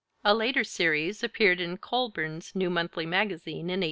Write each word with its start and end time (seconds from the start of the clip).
A 0.25 0.33
later 0.33 0.63
series 0.63 1.23
appeared 1.23 1.61
in 1.61 1.77
Colburn's 1.77 2.55
New 2.55 2.71
Monthly 2.71 3.05
Magazine 3.05 3.69
in 3.69 3.77
1843. 3.77 3.77